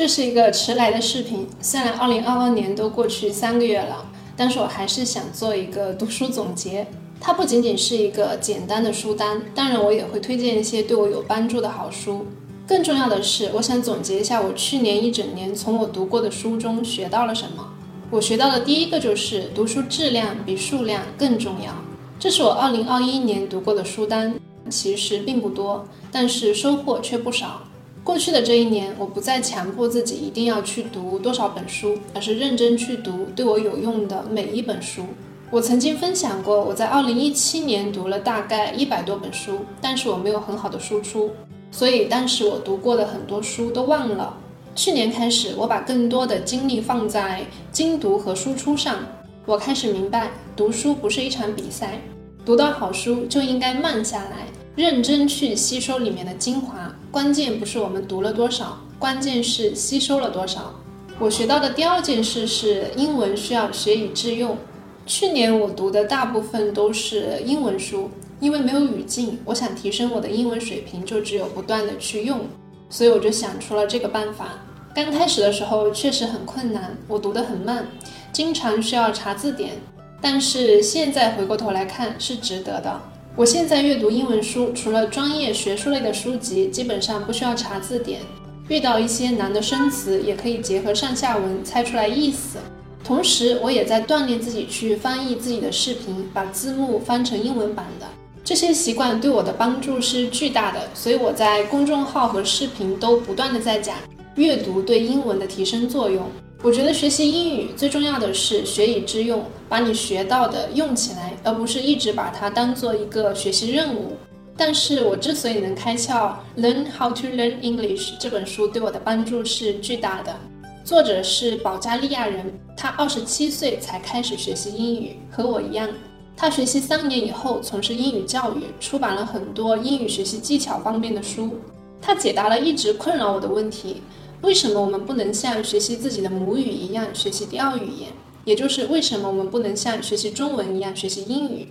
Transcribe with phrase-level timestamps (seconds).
[0.00, 6.86] 这是一个迟来的视频，虽然二零二二年都过去三个月了，但是我还是想做一个读书总结。
[7.20, 12.24] 它不仅仅是一个简单的书单，当然我也会推荐一些对我有帮助的好书。
[12.66, 17.68] 更重要的是，我想总结一下我去年一整年从我读过的书中学到了什么。
[18.10, 21.74] 我学到的第一个就是读书质量比数量更重要。
[22.18, 24.34] 这是我二零二一年读过的书单，
[24.70, 27.64] 其实并不多，但是收获却不少。
[28.02, 35.04] 过去的这一年，我不再强迫自己一定要去读多少本书，而是认真去读对我有用的每一本书。
[35.50, 41.30] 我曾经分享过，我在二零一七年读了大概一百多本书，但是我没有很好的输出，
[41.70, 44.36] 所以当时我读过的很多书都忘了。
[44.74, 48.96] 去年开始，我把更多的精力放在精读和输出上。
[49.44, 52.00] 我开始明白，读书不是一场比赛，
[52.46, 54.46] 读到好书就应该慢下来。
[54.80, 60.74] 认真去吸收里面的精华，关键不是我们读了多少，关键是吸收了多少。
[61.18, 64.56] 我学到的第二件事是，英文需要学以致用。
[65.04, 72.40] 去年我读的大部分都是英文书，因为没有语境，我想提升我的英文水平，就只有不断的去用，
[72.88, 74.60] 所以我就想出了这个办法。
[74.94, 77.86] 刚开始的时候确实很困难，我读得很慢，
[78.32, 79.74] 经常需要查字典，
[80.22, 82.98] 但是现在回过头来看是值得的。
[83.36, 88.20] 我现在阅读英文书，除了专业学术类的书籍，基本上不需要查字典。
[88.68, 92.58] 遇到一些难的生词，也可以结合上下文猜出来意思。
[93.04, 98.06] 同时，我也在锻炼自己去翻译自己的视频，把字幕翻成英文版的。
[98.44, 103.96] 这些习惯对我的帮助是巨大的，所以我在公众号和视频都不断的在讲
[104.34, 106.28] 阅读对英文的提升作用。
[106.62, 114.12] 我觉得学习英语最重要的是学以致用，把你学到的用起来，而不是一直把它当做一个学习任务。
[114.58, 120.36] 但是我之所以能开窍，《Learn How to Learn English》这本书对我的帮助是巨大的。
[120.84, 125.88] 作者是保加利亚人，他二十七岁才开始学习英语，和我一样。
[126.36, 131.58] 他学习三年以后从事英语教育，出版了很多英语学习技巧方面的书。
[132.02, 134.02] 他解答了一直困扰我的问题。
[134.42, 138.10] 为什么我们不能像学习自己的母语一样学习第二语言？
[138.46, 141.68] 也就是为什么我们不能像学习中文一样学习英语？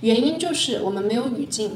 [0.00, 1.72] 原因就是我们没有语境，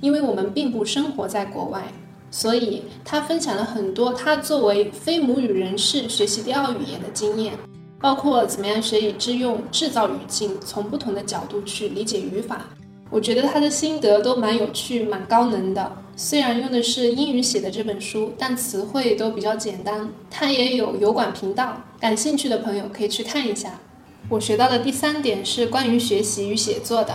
[0.00, 1.92] 因为我们并不生活在国外。
[2.30, 7.54] 所以他分享了很多他作为非母语人士学习第二语言的经验，
[8.00, 12.68] 包括怎么样学以致用、制造语境，从不同的角度去理解语法。
[13.10, 15.96] 我觉得他的心得都蛮有趣、蛮高能的。
[16.14, 20.10] 虽然用的是英语写的这本书，但词汇都比较简单。
[20.30, 23.80] 他也有油管频道，感兴趣的朋友可以去看一下。
[24.28, 27.14] 我学到的第三点是关于学习与写作的。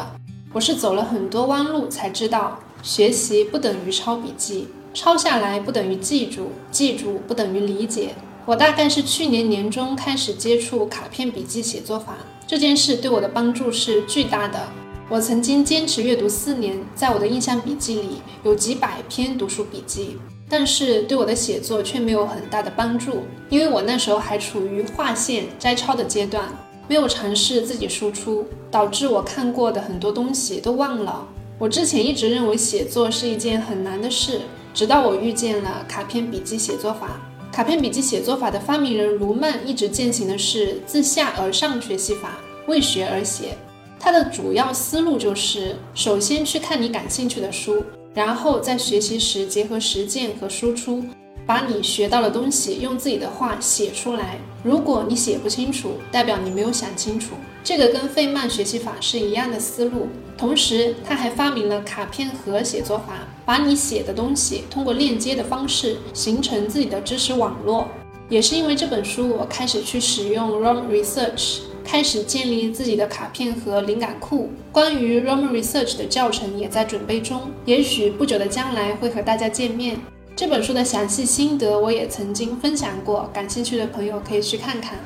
[0.52, 8.16] 我是走了很多弯路才知道，学习不等于抄笔记，抄下来不等于记住，记住不等于理解。
[8.46, 12.18] 我大概是去年年中开始接触卡片笔记写作法，
[12.48, 14.68] 这件事对我的帮助是巨大的。
[15.14, 18.10] 我曾经坚持阅读四年，在我的印象笔记里
[18.44, 20.18] 有几百篇读书笔记，
[20.50, 26.46] 但是对我的写作却没有很大的帮助，因为我那时候还处于划线摘抄的阶段，
[26.88, 31.28] 没有尝试自己输出，导致我看过的很多东西都忘了。
[31.60, 34.42] 我之前一直认为写作是一件很难的事，
[34.74, 37.22] 直到我遇见了卡片笔记写作法。
[37.52, 43.56] 卡片笔记写作法的发明人卢曼一直践行的是自下而上学习法，为学而写。
[44.04, 47.82] 它的主要思路就是，首先去看你感兴趣的书，
[48.14, 51.02] 然后在学习时结合实践和输出，
[51.46, 54.38] 把你学到的东西用自己的话写出来。
[54.62, 57.36] 如果你写不清楚，代表你没有想清楚。
[57.64, 60.10] 这个跟费曼学习法是一样的思路。
[60.38, 67.88] 同时，他还发明了卡片盒写作法，把你写的东西通过链接的方式形成自己的知识网络。
[68.28, 71.60] 也是因为这本书，我开始去使用 Roam Research。
[71.84, 74.50] 开始建立自己的卡片和灵感库。
[74.72, 79.98] 关于 Roman Research 的教程也在准备中，也许不久的将来会和大家见面。
[80.36, 84.98] 这本书的详细心得我也曾经分享过，感兴趣的朋友可以去看看。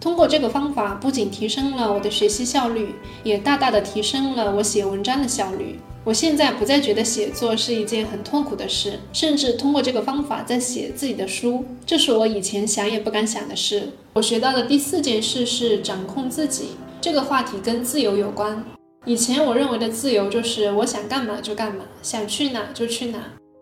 [0.00, 2.94] 通过这个方法，不仅提升了我的学习效率，
[3.24, 5.80] 也大大的提升了我写文章的效率。
[6.06, 13.88] 我现在不再觉得写作是一件很痛苦的事，甚至通过这个方法在写自己的书，这是我以前想也不敢想的事。
[14.12, 18.64] 我学到的第四件事是掌控自己，这个话题跟自由有关。
[19.04, 23.18] 以前我认为的自由就是我想干嘛就干嘛，想去哪就去哪。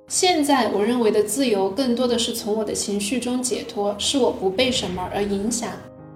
[0.08, 5.70] 现在我认为的自由更多的是从我的情绪中解脱，是我不被什么而影响。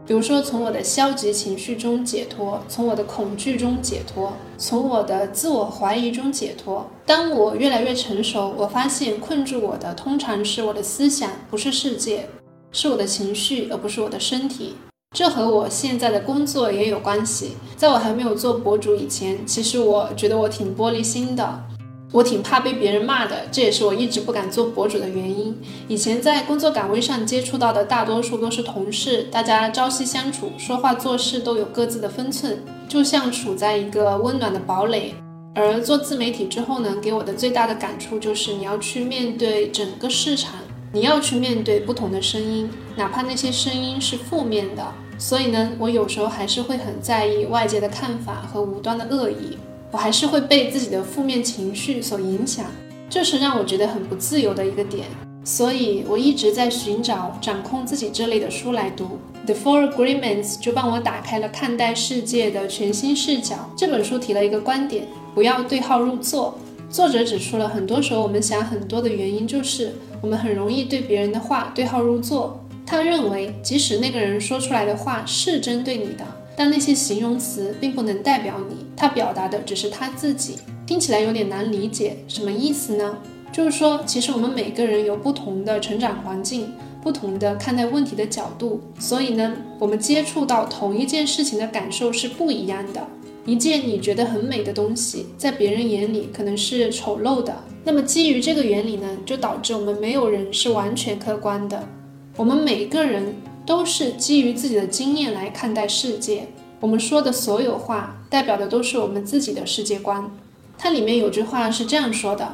[0.09, 6.89] 比如说，从我的消极情绪中解脱，从我的恐惧中解脱，从我的自我怀疑中解脱。
[7.05, 12.27] 当我越来越成熟，我发现困住我的通常是我的思想，不是世界。
[12.73, 14.77] 是我的情绪，而不是我的身体。
[15.15, 17.53] 这和我现在的工作也有关系。
[17.77, 21.63] 在我还没有做博主以前，其实我觉得我挺玻璃心的，
[22.11, 25.55] 我挺怕被别人骂的，这也是我一直不敢做博主的原因。
[25.89, 35.15] 以前在工作岗位上接触到的大多数都是同事，大家朝夕相处，说话做事都有各自的分寸，就像处在一个温暖的堡垒。
[35.55, 40.55] 而做自媒体之后呢，给我的最大的感触就是你要去面对整个市场。
[40.91, 44.83] 你要去面对不同的声音，哪怕那些声音是负面的。
[45.19, 49.59] 所以呢，我有时候还是会很在意外界的看法和无端的恶意，
[49.91, 52.67] 我还是会被自己的负面情绪所影响，
[53.09, 55.07] 这是让我觉得很不自由的一个点。
[55.45, 63.57] 所以我一直在寻找掌控自己这类的书来读，《The Four Agreements》就帮我打开了看待世界的全新视角。
[63.75, 66.59] 这本书提了一个观点：不要对号入座。
[66.91, 72.63] 作者指出了很多时候我们想很多的原因，就是我们很容易对别人的话对号入座。
[72.85, 76.25] 他认为，即使那个人说出来的话是针对你的，
[76.59, 80.57] 但那些形容词并不能代表你，他表达的只是他自己。
[80.85, 83.17] 听起来有点难理解，什么意思呢？
[83.53, 93.07] 就是说，其实我们每个人有不同的成长环境，不同的看待问题的角度，所以呢，我们接触到同一件事情的感受是不一样的。
[93.47, 97.55] 一件你觉得很美的东西，在别人眼里可能是丑陋的。
[97.85, 101.89] 那么基于这个原理呢，就导致我们没有人是完全客观的。
[102.37, 103.35] 我们每个人
[103.69, 106.49] 都是基于自己的经验来看待世界。
[106.81, 110.31] 我们说的所有话，代表的都是我们自己的世界观。
[110.79, 112.49] 它里面有句话是这样说的：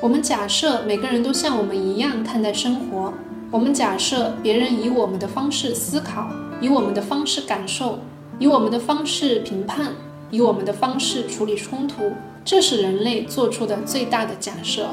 [0.00, 3.12] 我们假设每个人都像我们一样看待生活。
[3.50, 6.30] 我们假设别人以我们的方式思考，
[6.60, 7.98] 以我们的方式感受，
[8.38, 9.92] 以我们的方式评判。
[10.30, 12.12] 以我们的方式处理冲突，
[12.44, 14.86] 这是人类做出的最大的假设。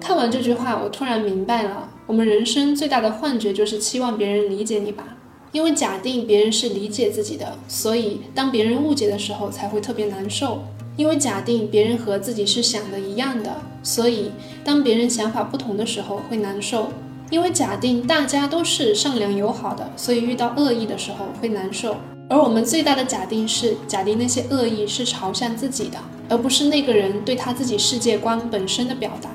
[0.00, 5.04] 看完这句话，我突然明白了，我们人生最大的幻觉就是期望别人理解你吧。
[5.52, 10.62] 因为假定别人是理解自己的，所以当别人误解的时候才会特别难受。
[10.96, 14.30] 因为假定别人和自己是想的一样的，所以
[14.64, 16.88] 当别人想法不同的时候会难受。
[17.30, 21.96] 因为假定大家都是善良友好的，所以遇到恶意的时候会难受。
[22.28, 25.98] 而我们最大的假定是，假定那些恶意是朝向自己的，
[26.28, 29.30] 而不是那个人对他自己世界观本身的表达。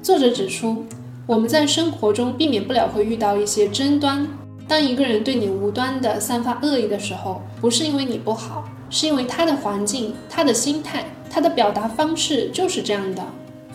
[0.00, 0.84] 作者指出，
[1.26, 4.26] 我们在生活中避免不了会遇到一些争端。
[4.66, 13.22] 当一个人对你无端的散发恶意的时候，不是因为你不好，是因为他的环境、他的心态、他的表达方式就是这样的。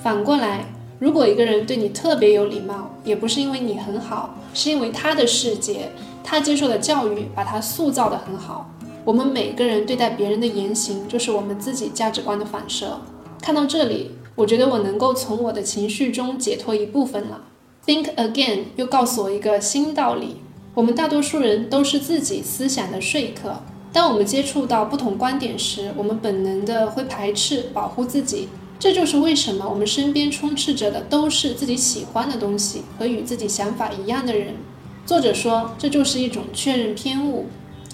[0.02, 0.66] 反过来，
[0.98, 5.90] 如果一个人对你特别有礼貌，也不是因为你很好，是因为他的世界。
[6.24, 8.72] 他接受的教育把他塑造得很好。
[9.04, 12.98] 我们每个人对待别人的言行，就是我们自己价值观的反射。
[13.42, 17.46] 看到这里，我觉得我能够从我的情绪中解脱一部分了。
[17.86, 20.38] Think again 又告诉我一个新道理：
[20.74, 23.62] 我们大多数人都是自己思想的说客。
[23.92, 28.48] 当我们接触到不同观点时，我们本能的会排斥、保护自己。
[28.80, 34.56] 这就是为什么我们身边充斥着的都是自己喜欢的东西和与自己想法一样的人。
[35.06, 37.46] 作者说，这就是一种确认偏误。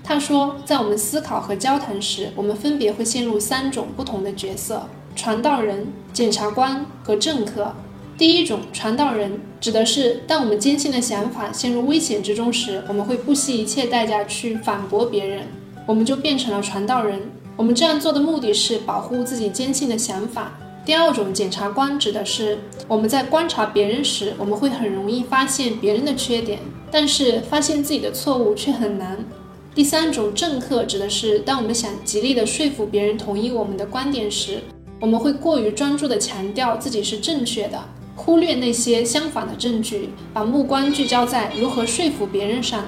[0.04, 4.88] 他说，在我们思考和交谈时，我们分别会陷入三种不同的角色：
[5.20, 7.74] 传道人、检察官和政客。
[8.18, 15.46] 第一种，传道人，指的是当我们坚信的想法陷入危险之中时，我们会不惜一切代价去反驳别人，
[15.86, 17.20] 我们就变成了传道人。
[17.58, 20.58] 我们这样做的目的是保护自己坚信的想法。
[20.86, 22.58] 第二种检察官指的是
[22.88, 26.60] 我们在观察别人时，我们会很容易发现别人的缺点，
[26.90, 29.18] 但是发现自己的错误却很难。
[29.76, 34.60] 第三种政客指的是当我们想极力的说服别人同意我们的观点时，
[35.00, 37.82] 我们会过于专注地强调自己是正确的，
[38.16, 42.84] 忽略那些相反的证据，把目光聚焦在如何说服别人上。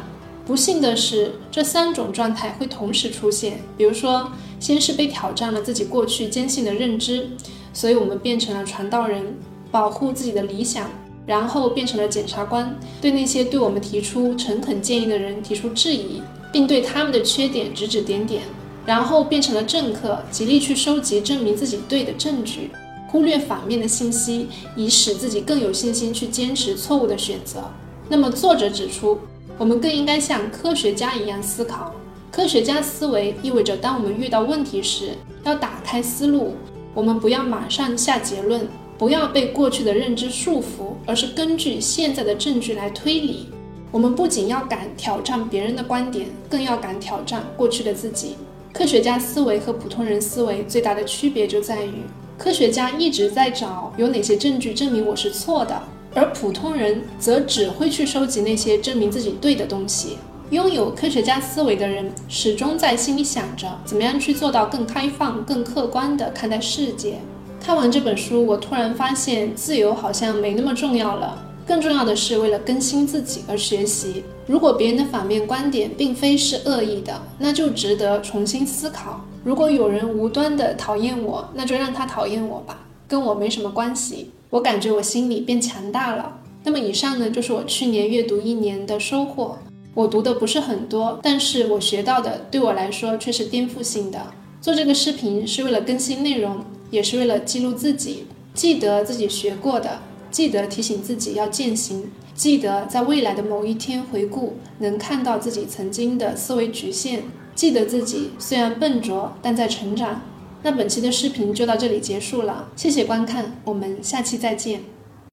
[0.46, 3.62] 不幸的是，这三种状态会同时出现。
[3.78, 7.30] 比如说，先是被挑战了自己过去坚信的认知。
[7.72, 9.34] 所以，我们变成了传道人，
[9.72, 10.88] 保护自己的理想；
[11.26, 18.42] 然后变成了检察官，对那些对我们提出诚恳建议的人提出质疑，并对他们的缺点指指点点；
[18.86, 22.72] 然后变成了政客，极力去收集证明自己对的证据，
[23.08, 27.64] 忽略反面的信息，以使自己更有信心去坚持错误的选择。
[28.10, 29.20] 那么，作者指出，
[29.58, 31.94] 我们更应该像科学家一样思考。
[32.32, 35.12] 科学家思维意味着，当我们遇到问题时，
[35.44, 36.56] 要打开思路。
[36.94, 43.50] 我们不要马上下结论，不要被过去的认知束缚，而是根据现在的证据来推理。
[43.92, 48.36] 我们不仅要敢挑战别人的观点，更要敢挑战过去的自己。
[48.74, 51.92] 科学家思维和普通人思维最大的区别就在于，
[52.38, 55.82] 科学家一直在找有哪些证据证明我是错的，
[56.16, 60.18] 而普通人则只会去收集那些证明自己对的东西。
[60.52, 67.16] 拥有科学家思维的人，始终在心里想着怎么样去做到更开放、更客观地看待世界。
[67.64, 71.38] 看完这本书，我突然发现，自由好像没那么重要了。
[71.72, 74.26] 更重要的是，为了更新自己而学习。
[74.46, 79.26] 如果别人的反面观点并非是恶意的，那就值得重新思考。
[79.42, 84.32] 如果有人无端的讨厌我，那就让他讨厌我吧，跟我没什么关系。
[84.50, 86.40] 我感觉我心里变强大了。
[86.66, 89.58] 那么以上呢，就是我去年阅读一年的收获。
[89.94, 94.20] 我读的不是很多，但是我学到的对我来说却是颠覆性的。
[94.60, 100.00] 做这个视频是为了更新内容，也是为了记录自己，记得自己学过的，
[100.32, 107.24] 记得提醒自己要践行，记得在未来的某一天回顾，能看到自己曾经的思维局限，
[107.54, 110.22] 记得自己虽然笨拙，但在成长。
[110.64, 114.82] 那本期的视频就到这里结束了，谢谢观看，我们下期再见。